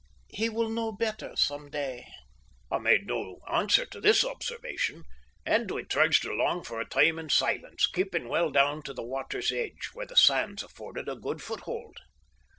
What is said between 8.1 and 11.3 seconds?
well down to the water's edge, where the sands afforded a